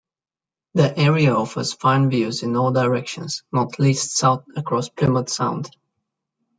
[0.73, 5.69] The area offers fine views in all directions, not least south across Plymouth Sound.